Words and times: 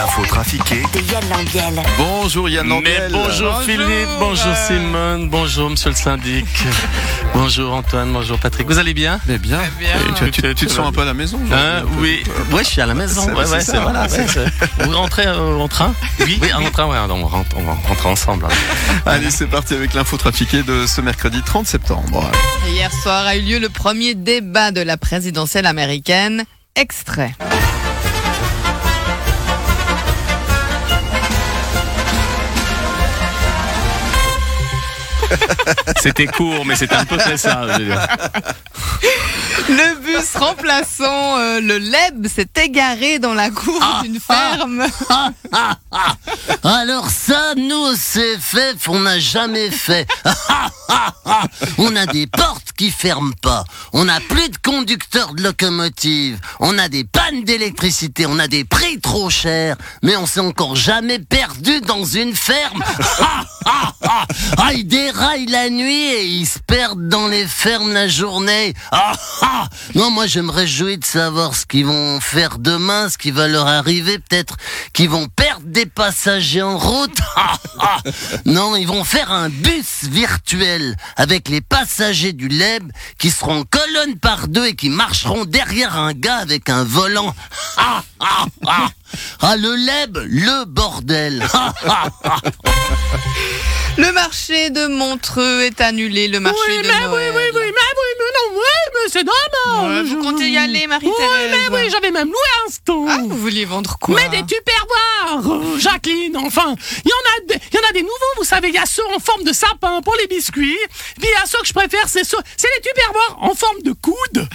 L'info 0.00 0.24
trafiquée 0.24 0.82
De 0.94 1.12
Yann 1.12 1.22
Lambiel. 1.28 1.82
Bonjour 1.98 2.48
Yann 2.48 2.66
Mais 2.66 2.72
Lambiel. 2.74 3.12
bonjour, 3.12 3.60
Philippe, 3.60 4.08
bonjour 4.18 4.56
Simone, 4.56 5.28
bonjour 5.28 5.68
Monsieur 5.68 5.90
le 5.90 5.94
syndic, 5.94 6.46
bonjour 7.34 7.74
Antoine, 7.74 8.10
bonjour 8.10 8.38
Patrick. 8.38 8.66
Vous 8.66 8.78
allez 8.78 8.94
bien? 8.94 9.20
Mais 9.26 9.36
bien. 9.36 9.58
Et 9.60 10.14
tu, 10.14 10.30
tu- 10.30 10.54
tu 10.54 10.64
te 10.66 10.72
sens 10.72 10.86
un 10.88 10.92
peu 10.92 11.02
à 11.02 11.04
la 11.04 11.12
maison 11.12 11.38
genre, 11.46 11.58
Hein, 11.58 11.82
Oui, 11.98 12.22
ouais, 12.50 12.64
je 12.64 12.68
suis 12.70 12.80
à 12.80 12.86
la 12.86 12.94
maison. 12.94 13.26
Ouais, 13.34 13.44
c'est 13.44 13.50
ouais, 13.52 13.60
ça, 13.60 13.80
voilà. 13.80 14.06
Vous 14.80 14.90
rentrez 14.96 15.26
euh, 15.26 15.58
en 15.58 15.68
train? 15.68 15.92
Oui, 16.20 16.38
oui, 16.40 16.50
en 16.54 16.70
train. 16.70 16.86
Ouais, 16.86 16.96
on, 17.10 17.26
rentre, 17.26 17.54
on 17.58 17.62
va 17.64 17.74
rentrer 17.86 18.08
ensemble. 18.08 18.46
hein. 18.46 18.94
Allez, 19.04 19.30
c'est 19.30 19.48
parti 19.48 19.74
avec 19.74 19.92
l'info 19.92 20.16
trafiquée 20.16 20.62
de 20.62 20.86
ce 20.86 21.02
mercredi 21.02 21.42
30 21.44 21.66
septembre. 21.66 22.30
Hier 22.68 22.90
soir 23.02 23.26
a 23.26 23.36
eu 23.36 23.42
lieu 23.42 23.58
le 23.58 23.68
premier 23.68 24.14
débat 24.14 24.70
de 24.70 24.80
la 24.80 24.96
présidentielle 24.96 25.66
américaine. 25.66 26.44
Extrait. 26.74 27.34
C'était 36.00 36.26
court, 36.26 36.64
mais 36.64 36.76
c'était 36.76 36.94
un 36.94 37.04
peu 37.04 37.16
très 37.16 37.36
ça. 37.36 37.66
je 37.66 37.78
veux 37.78 37.84
dire. 37.86 38.06
Le 39.68 40.00
bus 40.00 40.36
remplaçant 40.36 41.38
euh, 41.38 41.60
le 41.60 41.78
LEB 41.78 42.26
s'est 42.26 42.48
égaré 42.62 43.18
dans 43.18 43.34
la 43.34 43.50
cour 43.50 43.80
d'une 44.02 44.18
ferme. 44.18 44.84
Alors 46.64 47.08
ça, 47.10 47.54
nous, 47.56 47.94
c'est 47.94 48.38
fait, 48.38 48.76
on 48.88 49.00
n'a 49.00 49.18
jamais 49.18 49.70
fait. 49.70 50.06
on 51.78 51.94
a 51.94 52.06
des 52.06 52.26
portes 52.26 52.69
qui 52.80 52.94
pas. 53.42 53.64
On 53.92 54.06
n'a 54.06 54.20
plus 54.20 54.48
de 54.48 54.56
conducteurs 54.56 55.34
de 55.34 55.42
locomotive. 55.42 56.38
On 56.60 56.78
a 56.78 56.88
des 56.88 57.04
pannes 57.04 57.44
d'électricité. 57.44 58.24
On 58.24 58.38
a 58.38 58.48
des 58.48 58.64
prix 58.64 58.98
trop 59.00 59.28
chers. 59.28 59.76
Mais 60.02 60.16
on 60.16 60.24
s'est 60.24 60.40
encore 60.40 60.76
jamais 60.76 61.18
perdu 61.18 61.82
dans 61.82 62.04
une 62.06 62.34
ferme. 62.34 62.82
ah, 63.66 64.72
ils 64.72 64.86
déraillent 64.86 65.46
la 65.46 65.68
nuit 65.68 66.06
et 66.06 66.24
ils 66.24 66.46
se 66.46 66.58
perdent 66.58 67.08
dans 67.08 67.28
les 67.28 67.46
fermes 67.46 67.92
la 67.92 68.08
journée. 68.08 68.72
Ah, 68.92 69.12
ah. 69.42 69.68
non, 69.94 70.10
moi, 70.10 70.26
je 70.26 70.40
me 70.40 70.50
réjouis 70.50 70.96
de 70.96 71.04
savoir 71.04 71.54
ce 71.54 71.66
qu'ils 71.66 71.84
vont 71.84 72.18
faire 72.20 72.58
demain, 72.58 73.10
ce 73.10 73.18
qui 73.18 73.30
va 73.30 73.46
leur 73.46 73.66
arriver. 73.66 74.18
Peut-être 74.18 74.56
qu'ils 74.94 75.10
vont 75.10 75.28
perdre 75.28 75.66
des 75.66 75.86
passagers 75.86 76.62
en 76.62 76.78
route. 76.78 77.10
Ah, 77.36 77.56
ah. 77.78 77.96
non, 78.44 78.76
ils 78.76 78.86
vont 78.86 79.02
faire 79.02 79.32
un 79.32 79.48
bus 79.48 80.04
virtuel 80.04 80.94
avec 81.16 81.48
les 81.48 81.62
passagers 81.62 82.34
du 82.34 82.48
Qui 83.18 83.30
seront 83.30 83.60
en 83.60 83.64
colonne 83.64 84.18
par 84.18 84.48
deux 84.48 84.66
et 84.66 84.74
qui 84.74 84.90
marcheront 84.90 85.44
derrière 85.44 85.96
un 85.96 86.12
gars 86.12 86.36
avec 86.36 86.68
un 86.68 86.84
volant. 86.84 87.34
Ah, 87.76 88.02
ah, 88.20 88.46
ah. 88.66 88.88
Ah, 89.40 89.56
le 89.56 89.74
LEB, 89.74 90.18
le 90.28 90.64
bordel. 90.66 91.46
Ah, 91.54 91.72
ah, 91.86 92.08
ah. 92.24 92.36
Le 93.96 94.12
marché 94.12 94.70
de 94.70 94.86
Montreux 94.86 95.62
est 95.62 95.80
annulé. 95.80 96.28
Le 96.28 96.40
marché 96.40 96.78
de 96.82 96.86
Noël. 96.88 97.32
mais 97.34 97.38
oui, 97.38 97.42
mais 97.42 97.52
non, 97.52 98.56
oui, 98.56 98.60
mais 98.94 99.10
c'est 99.10 99.24
dommage. 99.24 99.90
Ouais, 99.90 100.02
vous 100.14 100.22
comptez 100.22 100.48
y 100.50 100.56
aller, 100.56 100.86
Marie-Thérèse 100.86 101.52
Oui, 101.52 101.66
mais 101.70 101.76
oui, 101.76 101.90
j'avais 101.90 102.10
même 102.10 102.28
loué 102.28 102.36
un 102.66 102.70
stand. 102.70 103.08
Ah, 103.10 103.18
vous 103.22 103.36
vouliez 103.36 103.64
vendre 103.64 103.98
quoi 103.98 104.16
mais 104.16 104.28
des 104.28 104.46
tupperwares, 104.46 105.09
euh, 105.44 105.78
Jacqueline, 105.78 106.36
enfin. 106.36 106.74
Il 107.04 107.08
y, 107.08 107.12
en 107.12 107.54
a 107.54 107.58
il 107.70 107.76
y 107.76 107.78
en 107.78 107.88
a 107.88 107.92
des 107.92 108.02
nouveaux, 108.02 108.34
vous 108.38 108.44
savez, 108.44 108.68
il 108.68 108.74
y 108.74 108.78
a 108.78 108.86
ceux 108.86 109.06
en 109.14 109.20
forme 109.20 109.44
de 109.44 109.52
sapin 109.52 110.00
pour 110.02 110.14
les 110.20 110.26
biscuits. 110.26 110.78
Puis 111.16 111.28
il 111.28 111.40
y 111.40 111.42
a 111.42 111.46
ceux 111.46 111.60
que 111.60 111.66
je 111.66 111.72
préfère, 111.72 112.08
c'est 112.08 112.24
ceux, 112.24 112.38
c'est 112.56 112.68
les 112.76 112.82
tupperwares 112.82 113.38
en 113.42 113.54
forme 113.54 113.82
de 113.82 113.92
coude. 113.92 114.48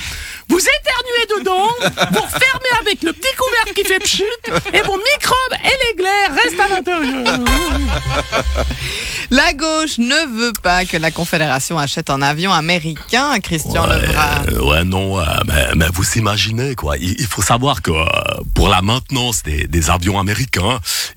Vous 0.50 0.60
éternuez 0.60 1.40
dedans, 1.40 1.68
vous 2.12 2.22
refermez 2.22 2.80
avec 2.82 3.02
le 3.04 3.14
petit 3.14 3.36
couvercle 3.36 3.74
qui 3.74 3.84
fait 3.84 4.00
pchut, 4.00 4.24
et 4.74 4.82
vos 4.82 4.98
microbes 4.98 5.60
et 5.64 5.88
les 5.88 5.96
glaires 5.96 6.36
restent 6.36 6.60
à 6.60 6.68
l'intérieur. 6.68 7.40
La 9.32 9.54
gauche 9.54 9.98
ne 9.98 10.40
veut 10.40 10.54
pas 10.62 10.86
que 10.86 10.98
la 10.98 11.10
Confédération 11.10 11.80
achète 11.80 12.10
un 12.12 12.22
avion 12.22 12.54
américain, 12.54 13.40
Christian 13.40 13.88
Lebras. 13.88 14.44
Euh, 14.50 14.62
ouais, 14.62 14.84
non, 14.84 15.20
euh, 15.20 15.24
mais, 15.48 15.68
mais 15.76 15.88
vous 15.92 16.06
imaginez, 16.16 16.76
quoi. 16.76 16.96
Il, 16.98 17.16
il 17.20 17.26
faut 17.26 17.42
savoir 17.42 17.82
que 17.82 17.92
euh, 17.92 18.06
pour 18.54 18.70
la 18.70 18.84
maintenance 18.84 19.42
des, 19.42 19.68
des 19.68 19.90
avions 19.90 20.20
américains, 20.20 20.55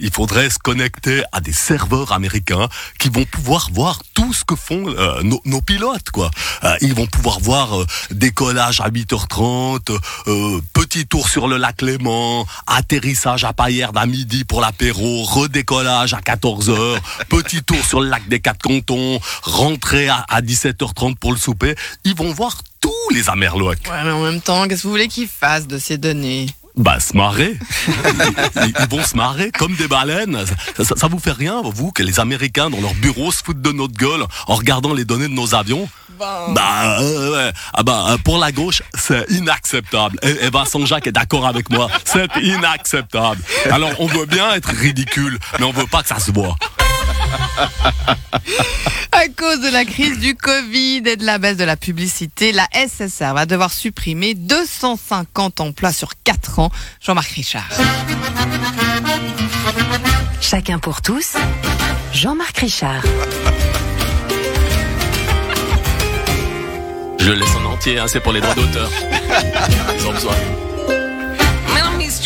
il 0.01 0.11
faudrait 0.11 0.51
se 0.51 0.59
connecter 0.59 1.23
à 1.33 1.41
des 1.41 1.53
serveurs 1.53 2.13
américains 2.13 2.69
qui 2.99 3.09
vont 3.09 3.25
pouvoir 3.25 3.69
voir 3.73 4.01
tout 4.15 4.33
ce 4.33 4.45
que 4.45 4.57
font 4.57 4.89
euh, 4.89 5.23
nos, 5.23 5.61
pilotes, 5.61 6.11
quoi. 6.11 6.31
Euh, 6.65 6.77
ils 6.81 6.95
vont 6.95 7.07
pouvoir 7.07 7.41
voir 7.41 7.81
euh, 7.81 7.87
décollage 8.11 8.81
à 8.81 8.89
8h30, 8.89 9.99
euh, 10.27 10.61
petit 10.73 11.07
tour 11.07 11.29
sur 11.29 11.49
le 11.49 11.57
lac 11.57 11.83
Léman, 11.83 12.47
atterrissage 12.67 13.45
à 13.45 13.53
Payerne 13.53 13.97
à 13.97 14.07
midi 14.07 14.45
pour 14.45 14.61
l'apéro, 14.61 15.23
redécollage 15.25 16.15
à 16.15 16.21
14h, 16.21 16.99
petit 17.29 17.63
tour 17.63 17.85
sur 17.85 18.01
le 18.01 18.09
lac 18.09 18.29
des 18.29 18.41
Quatre 18.41 18.63
Cantons, 18.63 19.21
rentrée 19.43 20.09
à, 20.09 20.25
à 20.29 20.41
17h30 20.41 21.17
pour 21.17 21.33
le 21.33 21.39
souper. 21.39 21.75
Ils 22.05 22.15
vont 22.15 22.33
voir 22.33 22.57
tous 22.81 23.15
les 23.15 23.29
Amerlocs. 23.29 23.79
Ouais, 23.91 24.05
mais 24.05 24.11
en 24.11 24.23
même 24.23 24.41
temps, 24.41 24.67
qu'est-ce 24.69 24.83
que 24.83 24.87
vous 24.87 24.93
voulez 24.93 25.09
qu'ils 25.09 25.29
fassent 25.29 25.67
de 25.67 25.79
ces 25.79 25.99
données? 25.99 26.47
Bah, 26.79 27.01
se 27.01 27.17
marrer. 27.17 27.59
ils, 28.67 28.87
vont 28.89 29.03
se 29.03 29.17
marrer 29.17 29.51
comme 29.51 29.75
des 29.75 29.89
baleines. 29.89 30.45
Ça, 30.77 30.85
ça- 30.85 30.95
ça 30.97 31.09
vous 31.09 31.19
fait 31.19 31.33
rien, 31.33 31.61
vous, 31.65 31.91
que 31.91 32.03
les 32.05 32.21
Américains, 32.21 32.71
dans 32.71 32.81
leur 32.81 32.95
bureau, 32.95 33.33
se 33.33 33.43
foutent 33.43 33.61
de 33.61 33.73
notre 33.73 33.95
gueule 33.95 34.25
en 34.47 34.55
regardant 34.55 34.95
les 34.95 35.05
données 35.05 35.27
de 35.29 35.33
nos 35.35 35.55
avions? 35.57 35.89
Bah, 36.19 36.99
euh, 37.01 37.47
ouais. 37.49 37.53
Ah 37.75 37.83
bah, 37.83 38.07
euh, 38.11 38.17
pour 38.19 38.39
la 38.39 38.51
gauche, 38.53 38.83
c'est 38.95 39.25
inacceptable. 39.31 40.19
Et, 40.23 40.47
et 40.47 40.51
Vincent 40.51 40.85
Jacques 40.87 41.07
est 41.07 41.13
d'accord 41.13 41.47
avec 41.47 41.69
moi. 41.71 41.89
C'est 42.05 42.29
inacceptable. 42.43 43.41
Alors, 43.71 43.91
on 44.01 44.07
veut 44.07 44.27
bien 44.27 44.53
être 44.55 44.69
ridicule, 44.71 45.39
mais 45.59 45.65
on 45.65 45.73
veut 45.73 45.87
pas 45.87 46.03
que 46.03 46.09
ça 46.09 46.19
se 46.19 46.31
voit. 46.33 46.57
À 49.13 49.29
cause 49.37 49.61
de 49.61 49.69
la 49.69 49.85
crise 49.85 50.19
du 50.21 50.35
Covid 50.35 51.03
et 51.07 51.17
de 51.17 51.25
la 51.25 51.39
baisse 51.39 51.57
de 51.57 51.65
la 51.65 51.77
publicité, 51.77 52.53
la 52.53 52.69
SSR 52.73 53.35
va 53.35 53.47
devoir 53.47 53.73
supprimer 53.73 54.35
250 54.35 55.61
emplois 55.61 55.93
sur 55.93 56.11
4 56.23 56.61
ans. 56.61 56.71
Jean-Marc 57.01 57.31
Richard. 57.31 57.69
Chacun 60.41 60.79
pour 60.79 61.03
tous. 61.03 61.35
Jean-Marc 62.13 62.59
Richard. 62.59 63.03
Je 67.19 67.31
le 67.31 67.35
laisse 67.35 67.57
en 67.57 67.65
entier, 67.65 67.99
hein, 67.99 68.07
c'est 68.07 68.21
pour 68.21 68.33
les 68.33 68.41
droits 68.41 68.55
d'auteur. 68.55 68.91
Ils 69.99 70.07
ont 70.07 70.13
besoin. 70.13 70.35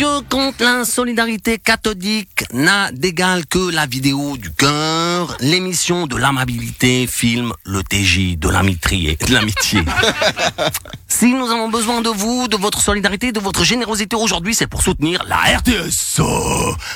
Messieurs, 0.03 0.23
contre 0.29 0.65
l'insolidarité 0.65 1.59
cathodique 1.59 2.45
n'a 2.53 2.91
d'égal 2.91 3.47
que 3.47 3.71
la 3.71 3.87
vidéo 3.87 4.37
du 4.37 4.51
cœur, 4.51 5.37
l'émission 5.39 6.09
de 6.09 6.17
l'amabilité 6.17 7.07
filme 7.07 7.53
le 7.65 7.85
TJ 7.85 8.37
de 8.37 8.49
l'amitié. 8.49 9.17
De 9.25 9.33
l'amitié. 9.33 9.85
si 11.07 11.33
nous 11.33 11.49
avons 11.49 11.69
besoin 11.69 12.01
de 12.01 12.09
vous, 12.09 12.49
de 12.49 12.57
votre 12.57 12.81
solidarité, 12.81 13.31
de 13.31 13.39
votre 13.39 13.63
générosité 13.63 14.17
aujourd'hui, 14.17 14.57
c'est 14.57 14.67
pour 14.67 14.83
soutenir 14.83 15.23
la 15.29 15.37
RTS. 15.37 16.21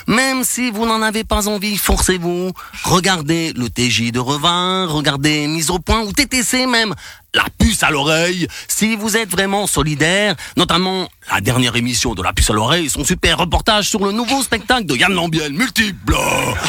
Même 0.08 0.42
si 0.42 0.72
vous 0.72 0.84
n'en 0.84 1.00
avez 1.00 1.22
pas 1.22 1.46
envie, 1.46 1.76
forcez-vous. 1.76 2.50
Regardez 2.82 3.52
le 3.52 3.70
TJ 3.70 4.10
de 4.10 4.18
Revin, 4.18 4.86
regardez 4.86 5.46
Mise 5.46 5.70
au 5.70 5.78
point 5.78 6.00
ou 6.00 6.12
TTC 6.12 6.66
même. 6.66 6.92
La 7.36 7.44
puce 7.58 7.82
à 7.82 7.90
l'oreille. 7.90 8.48
Si 8.66 8.96
vous 8.96 9.14
êtes 9.14 9.30
vraiment 9.30 9.66
solidaire, 9.66 10.34
notamment 10.56 11.06
la 11.30 11.42
dernière 11.42 11.76
émission 11.76 12.14
de 12.14 12.22
La 12.22 12.32
puce 12.32 12.48
à 12.48 12.54
l'oreille, 12.54 12.88
son 12.88 13.04
super 13.04 13.36
reportage 13.36 13.90
sur 13.90 14.02
le 14.02 14.10
nouveau 14.10 14.40
spectacle 14.40 14.86
de 14.86 14.96
Yann 14.96 15.12
Lambiel, 15.12 15.52
multiple, 15.52 16.16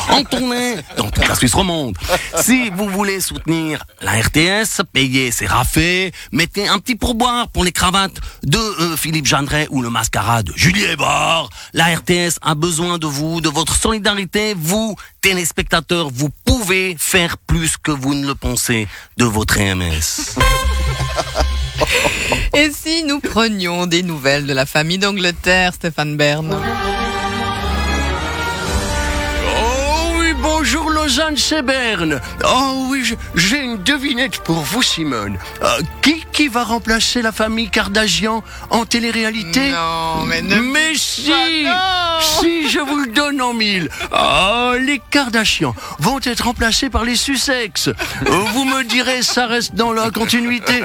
en 0.09 0.23
tournée 0.25 0.75
dans 0.97 1.09
toute 1.09 1.25
la 1.25 1.35
Suisse 1.35 1.53
romande. 1.53 1.97
Si 2.41 2.69
vous 2.71 2.89
voulez 2.89 3.21
soutenir 3.21 3.85
la 4.01 4.19
RTS, 4.19 4.83
payez 4.91 5.31
ses 5.31 5.45
raffets, 5.45 6.11
mettez 6.33 6.67
un 6.67 6.79
petit 6.79 6.95
pourboire 6.95 7.47
pour 7.47 7.63
les 7.63 7.71
cravates 7.71 8.17
de 8.43 8.57
euh, 8.57 8.97
Philippe 8.97 9.25
Jeanneret 9.25 9.67
ou 9.69 9.81
le 9.81 9.89
mascara 9.89 10.43
de 10.43 10.51
Julie 10.53 10.83
Hébert. 10.83 11.47
La 11.71 11.95
RTS 11.95 12.39
a 12.41 12.55
besoin 12.55 12.97
de 12.97 13.07
vous, 13.07 13.39
de 13.39 13.47
votre 13.47 13.75
solidarité. 13.75 14.53
Vous, 14.57 14.97
téléspectateurs, 15.21 16.09
vous 16.13 16.29
pouvez 16.43 16.97
faire 16.99 17.37
plus 17.37 17.77
que 17.77 17.91
vous 17.91 18.15
ne 18.15 18.27
le 18.27 18.35
pensez 18.35 18.89
de 19.15 19.23
votre 19.23 19.57
EMS. 19.57 20.35
Et 22.53 22.71
si 22.71 23.03
nous 23.03 23.19
prenions 23.19 23.87
des 23.87 24.03
nouvelles 24.03 24.45
de 24.45 24.53
la 24.53 24.65
famille 24.65 24.97
d'Angleterre, 24.97 25.73
Stéphane 25.73 26.17
Bern? 26.17 26.55
Bonjour 30.41 30.89
Lausanne, 30.89 31.37
c'est 31.37 31.61
Berne. 31.61 32.19
Oh 32.45 32.87
oui, 32.89 33.15
j'ai 33.35 33.59
une 33.61 33.77
devinette 33.83 34.39
pour 34.39 34.57
vous, 34.57 34.81
Simone. 34.81 35.37
Euh, 35.61 35.67
qui, 36.01 36.25
qui 36.31 36.47
va 36.47 36.63
remplacer 36.63 37.21
la 37.21 37.31
famille 37.31 37.69
Kardashian 37.69 38.43
en 38.69 38.85
télé-réalité 38.85 39.71
Non, 39.71 40.23
mais 40.25 40.41
ne 40.41 40.59
Mais 40.59 40.95
si 40.95 41.31
pas. 41.65 42.19
Si, 42.21 42.69
je 42.69 42.79
vous 42.79 42.97
le 43.01 43.07
donne 43.11 43.41
an 43.41 43.53
1000, 43.53 43.89
oh, 44.11 44.73
les 44.79 45.01
Kardashians 45.11 45.75
vont 45.99 46.19
être 46.23 46.45
remplacés 46.45 46.89
par 46.89 47.03
les 47.03 47.15
Sussex. 47.15 47.87
Euh, 47.87 47.93
Vous 48.53 48.65
me 48.65 48.83
direz, 48.83 49.21
ça 49.21 49.47
reste 49.47 49.75
dans 49.75 49.91
la 49.91 50.09
continuité. 50.11 50.81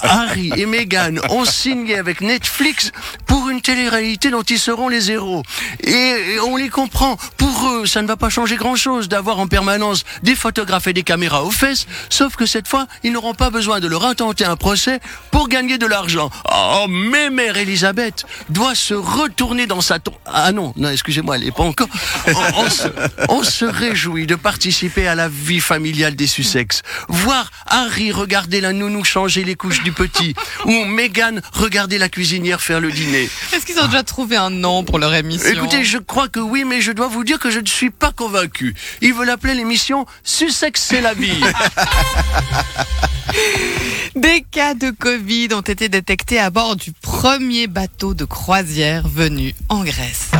Harry 0.00 0.52
et 0.56 0.66
Meghan 0.66 1.14
ont 1.30 1.44
signé 1.44 1.96
avec 1.98 2.20
Netflix 2.20 2.92
télé-réalité 3.68 4.30
dont 4.30 4.42
ils 4.42 4.58
seront 4.58 4.88
les 4.88 5.10
héros. 5.10 5.42
Et, 5.82 6.38
on 6.42 6.56
les 6.56 6.70
comprend. 6.70 7.18
Pour 7.36 7.68
eux, 7.68 7.84
ça 7.84 8.00
ne 8.00 8.06
va 8.06 8.16
pas 8.16 8.30
changer 8.30 8.56
grand-chose 8.56 9.08
d'avoir 9.08 9.38
en 9.40 9.46
permanence 9.46 10.04
des 10.22 10.34
photographes 10.34 10.86
et 10.86 10.94
des 10.94 11.02
caméras 11.02 11.44
aux 11.44 11.50
fesses, 11.50 11.86
sauf 12.08 12.34
que 12.34 12.46
cette 12.46 12.66
fois, 12.66 12.86
ils 13.02 13.12
n'auront 13.12 13.34
pas 13.34 13.50
besoin 13.50 13.80
de 13.80 13.86
leur 13.86 14.06
intenter 14.06 14.46
un 14.46 14.56
procès 14.56 15.00
pour 15.30 15.48
gagner 15.48 15.76
de 15.76 15.84
l'argent. 15.84 16.30
Oh, 16.50 16.86
mais 16.88 17.28
mère 17.28 17.58
Elisabeth 17.58 18.24
doit 18.48 18.74
se 18.74 18.94
retourner 18.94 19.66
dans 19.66 19.82
sa 19.82 19.98
tombe. 19.98 20.14
Ah 20.24 20.50
non, 20.50 20.72
non, 20.76 20.88
excusez-moi, 20.88 21.36
elle 21.36 21.44
n'est 21.44 21.50
pas 21.50 21.64
encore. 21.64 21.88
On, 22.26 22.64
on 22.64 22.70
se, 22.70 22.88
on 23.28 23.42
se 23.42 23.66
réjouit 23.66 24.26
de 24.26 24.34
participer 24.34 25.06
à 25.06 25.14
la 25.14 25.28
vie 25.28 25.60
familiale 25.60 26.16
des 26.16 26.26
Sussex. 26.26 26.80
Voir 27.08 27.50
Harry 27.66 28.12
regarder 28.12 28.62
la 28.62 28.72
nounou 28.72 29.04
changer 29.04 29.44
les 29.44 29.56
couches 29.56 29.82
du 29.82 29.92
petit, 29.92 30.34
ou 30.64 30.86
Meghan 30.86 31.36
regarder 31.52 31.98
la 31.98 32.08
cuisinière 32.08 32.62
faire 32.62 32.80
le 32.80 32.90
dîner. 32.90 33.28
Est-ce 33.58 33.66
qu'ils 33.66 33.80
ont 33.80 33.86
déjà 33.86 34.04
trouvé 34.04 34.36
un 34.36 34.50
nom 34.50 34.84
pour 34.84 35.00
leur 35.00 35.12
émission 35.12 35.50
Écoutez, 35.50 35.82
je 35.82 35.98
crois 35.98 36.28
que 36.28 36.38
oui, 36.38 36.62
mais 36.64 36.80
je 36.80 36.92
dois 36.92 37.08
vous 37.08 37.24
dire 37.24 37.40
que 37.40 37.50
je 37.50 37.58
ne 37.58 37.66
suis 37.66 37.90
pas 37.90 38.12
convaincu. 38.12 38.76
Ils 39.02 39.12
veulent 39.12 39.30
appeler 39.30 39.54
l'émission 39.54 40.06
Sussex 40.22 40.80
c'est 40.80 41.00
la 41.00 41.12
vie. 41.12 41.32
Des 44.14 44.44
cas 44.48 44.74
de 44.74 44.92
Covid 44.92 45.48
ont 45.54 45.62
été 45.62 45.88
détectés 45.88 46.38
à 46.38 46.50
bord 46.50 46.76
du 46.76 46.92
premier 46.92 47.66
bateau 47.66 48.14
de 48.14 48.24
croisière 48.24 49.08
venu 49.08 49.52
en 49.68 49.82
Grèce. 49.82 50.30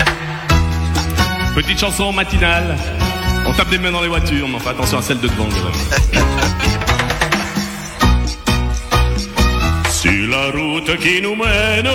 Petite 1.57 1.81
chanson 1.81 2.13
matinale. 2.13 2.77
On 3.49 3.53
tape 3.53 3.71
des 3.71 3.79
mains 3.79 3.91
dans 3.91 4.03
les 4.03 4.07
voitures, 4.07 4.47
mais 4.47 4.55
on 4.55 4.61
fait 4.61 4.71
attention 4.71 4.99
à 4.99 5.03
celle 5.03 5.19
de 5.19 5.27
devant. 5.27 5.49
Sur 9.91 10.13
la 10.29 10.53
route 10.53 10.97
qui 10.99 11.21
nous 11.21 11.35
mène, 11.35 11.89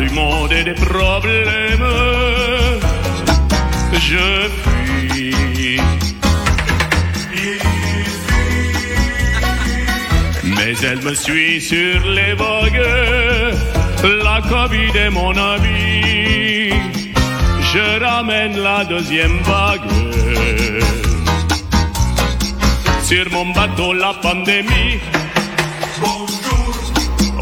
du 0.00 0.10
monde 0.10 0.52
et 0.52 0.64
des 0.64 0.74
problèmes, 0.74 1.90
je 3.92 4.48
fuis. 4.62 5.80
Mais 10.44 10.74
elle 10.82 11.02
me 11.02 11.14
suit 11.14 11.60
sur 11.60 12.00
les 12.16 12.34
vagues, 12.34 12.86
la 14.24 14.40
Covid 14.48 14.96
est 14.96 15.10
mon 15.10 15.36
ami 15.36 16.20
je 17.72 18.04
ramène 18.04 18.56
la 18.58 18.84
deuxième 18.84 19.38
vague. 19.42 19.90
Sur 23.04 23.30
mon 23.30 23.46
bateau, 23.52 23.92
la 23.92 24.12
pandémie. 24.14 24.98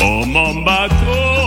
Oh 0.00 0.24
mon 0.26 0.54
bateau. 0.62 1.37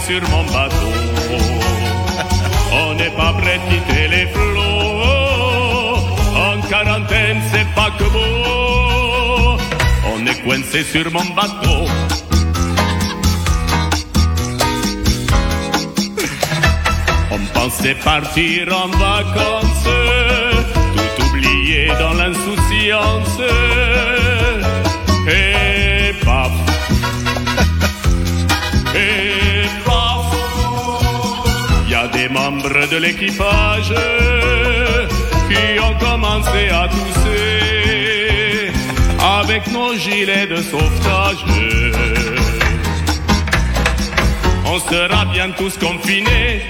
Sur 0.00 0.20
mon 0.30 0.44
bateau. 0.44 0.92
On 2.72 2.94
n'est 2.94 3.10
pas 3.10 3.32
prêt 3.32 3.58
de 3.58 3.74
quitter 3.74 4.08
les 4.08 4.26
flots. 4.26 5.96
En 6.36 6.60
quarantaine, 6.68 7.40
c'est 7.52 7.68
pas 7.74 7.90
que 7.98 8.04
beau. 8.04 9.58
On 10.12 10.26
est 10.26 10.40
coincé 10.42 10.84
sur 10.84 11.10
mon 11.10 11.24
bateau. 11.34 11.80
On 17.30 17.40
pensait 17.58 17.96
partir 17.96 18.68
en 18.82 18.88
vacances, 18.88 19.88
tout 20.94 21.24
oublié 21.26 21.88
dans 21.98 22.14
l'insouciance. 22.14 23.87
Des 32.18 32.28
membres 32.28 32.86
de 32.92 32.96
l'équipage 32.96 33.92
qui 35.48 35.66
ont 35.86 35.96
commencé 36.06 36.60
à 36.80 36.88
tousser 36.88 38.72
avec 39.40 39.62
nos 39.68 39.94
gilets 39.94 40.48
de 40.54 40.56
sauvetage. 40.56 41.42
On 44.72 44.78
sera 44.90 45.24
bien 45.26 45.48
tous 45.58 45.74
confinés 45.78 46.62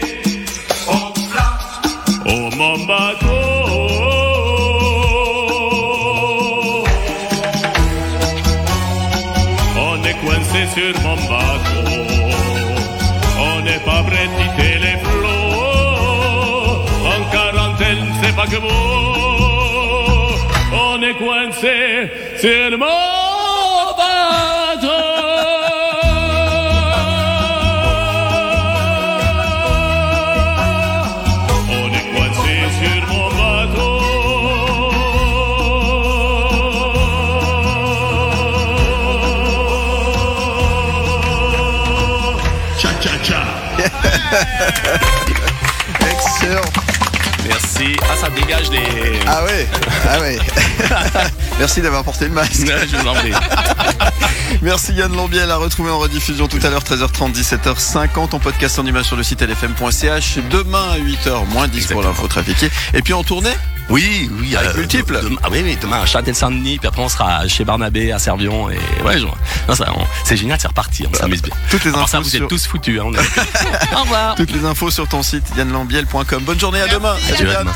au 2.34 2.42
mon. 2.56 3.38
On 9.90 9.96
est 10.08 10.18
coincé 10.24 10.60
sur 10.74 10.92
mon 11.04 11.16
bateau. 11.28 11.47
Quarantaine, 18.50 18.68
c'est 22.36 22.78
pas 22.78 23.22
que 23.22 23.27
Merci. 47.78 47.96
Ah, 48.10 48.16
ça 48.16 48.30
dégage 48.30 48.70
les. 48.70 49.20
Ah 49.26 49.44
ouais, 49.44 49.66
ah 50.08 50.20
ouais. 50.20 50.38
Merci 51.58 51.80
d'avoir 51.80 52.02
porté 52.02 52.26
le 52.26 52.32
masque. 52.32 52.66
Je 52.66 52.96
vous 52.96 53.06
en 53.06 53.14
prie. 53.14 53.32
Merci 54.62 54.94
Yann 54.94 55.14
Lambiel 55.14 55.50
à 55.50 55.56
retrouver 55.56 55.90
en 55.90 55.98
rediffusion 55.98 56.48
tout 56.48 56.58
à 56.62 56.70
l'heure 56.70 56.82
13h30 56.82 57.34
17h50 57.34 58.34
en 58.34 58.38
podcast 58.40 58.78
en 58.78 58.86
image 58.86 59.04
sur 59.04 59.16
le 59.16 59.22
site 59.22 59.42
lfm.ch 59.42 60.38
demain 60.50 60.92
à 60.92 60.98
8h 60.98 61.46
moins 61.52 61.68
10 61.68 61.86
pour 61.88 62.02
l'info 62.02 62.26
trafiquée 62.26 62.70
et 62.94 63.02
puis 63.02 63.12
en 63.12 63.22
tournée 63.22 63.54
Oui, 63.90 64.30
oui. 64.40 64.54
Avec 64.56 64.76
multiples. 64.76 65.18
demain- 65.22 65.36
ah 65.42 65.48
oui, 65.50 65.60
oui, 65.64 65.78
demain 65.80 66.02
à 66.02 66.06
Châtel-Saint-Denis, 66.06 66.78
puis 66.78 66.88
après 66.88 67.02
on 67.02 67.08
sera 67.08 67.46
chez 67.48 67.64
Barnabé, 67.64 68.12
à 68.12 68.18
Servion, 68.18 68.68
et 68.70 68.78
ouais, 69.04 69.16
c'est 70.24 70.36
génial, 70.36 70.58
c'est 70.60 70.68
reparti, 70.68 71.06
on 71.10 71.14
s'amuse 71.16 71.42
bien. 71.42 71.54
Toutes 71.70 71.84
les 71.84 71.92
ça, 71.92 71.98
infos 72.00 72.22
vous 72.22 72.28
sur- 72.28 72.42
êtes 72.42 72.48
tous 72.48 72.66
foutus. 72.66 73.00
Hein, 73.00 73.12
est- 73.14 73.94
Au 73.96 74.00
revoir. 74.02 74.34
toutes 74.34 74.50
les 74.52 74.64
infos 74.64 74.90
sur 74.90 75.08
ton 75.08 75.22
site 75.22 75.44
yannlambiel.com 75.56 76.42
bonne 76.44 76.60
journée 76.60 76.80
à 76.82 76.88
demain 76.88 77.16
à 77.32 77.36
demain. 77.62 77.72